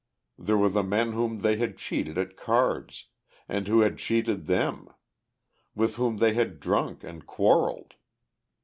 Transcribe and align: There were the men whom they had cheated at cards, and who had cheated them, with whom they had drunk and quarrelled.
There 0.39 0.57
were 0.57 0.67
the 0.69 0.81
men 0.81 1.11
whom 1.11 1.41
they 1.41 1.57
had 1.57 1.77
cheated 1.77 2.17
at 2.17 2.35
cards, 2.35 3.05
and 3.47 3.67
who 3.67 3.81
had 3.81 3.99
cheated 3.99 4.47
them, 4.47 4.87
with 5.75 5.97
whom 5.97 6.17
they 6.17 6.33
had 6.33 6.59
drunk 6.59 7.03
and 7.03 7.23
quarrelled. 7.23 7.93